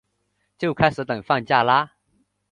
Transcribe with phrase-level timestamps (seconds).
[0.57, 1.93] 就开始等放假啦